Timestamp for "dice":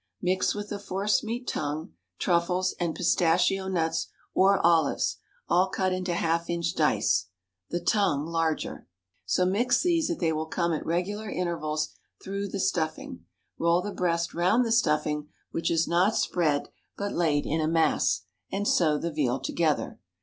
6.73-7.27